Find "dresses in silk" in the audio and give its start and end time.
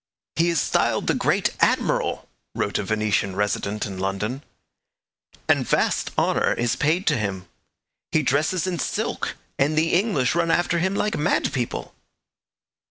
8.23-9.35